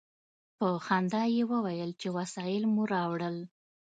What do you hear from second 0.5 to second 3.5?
په خندا یې وویل چې وسایل مو راوړل.